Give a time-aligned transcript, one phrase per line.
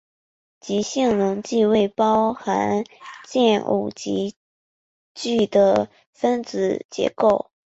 [0.59, 2.85] 极性溶剂为包含
[3.23, 4.33] 键偶极
[5.13, 7.51] 矩的分子结构。